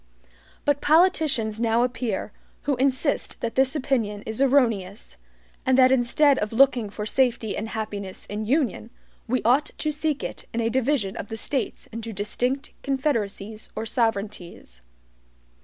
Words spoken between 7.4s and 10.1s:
and happiness in union, we ought to